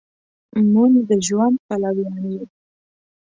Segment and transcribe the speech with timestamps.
[0.73, 2.45] مونږ د ژوند پلویان یو